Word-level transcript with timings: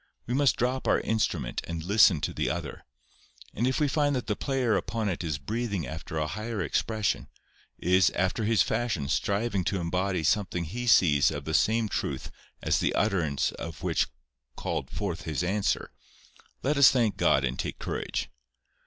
We 0.25 0.33
must 0.33 0.55
drop 0.55 0.87
our 0.87 0.99
instrument 0.99 1.61
and 1.65 1.83
listen 1.83 2.21
to 2.21 2.33
the 2.33 2.49
other, 2.49 2.85
and 3.53 3.67
if 3.67 3.79
we 3.79 3.87
find 3.87 4.15
that 4.15 4.25
the 4.25 4.35
player 4.35 4.75
upon 4.75 5.07
it 5.09 5.23
is 5.23 5.37
breathing 5.37 5.85
after 5.85 6.17
a 6.17 6.25
higher 6.25 6.59
expression, 6.59 7.27
is, 7.77 8.09
after 8.15 8.43
his 8.45 8.63
fashion, 8.63 9.09
striving 9.09 9.63
to 9.65 9.79
embody 9.79 10.23
something 10.23 10.63
he 10.63 10.87
sees 10.87 11.29
of 11.29 11.45
the 11.45 11.53
same 11.53 11.87
truth 11.87 12.31
the 12.79 12.95
utterance 12.95 13.51
of 13.51 13.83
which 13.83 14.07
called 14.55 14.89
forth 14.89 15.19
this 15.19 15.41
his 15.41 15.43
answer, 15.43 15.91
let 16.63 16.77
us 16.77 16.89
thank 16.89 17.15
God 17.15 17.45
and 17.45 17.59
take 17.59 17.77
courage. 17.77 18.27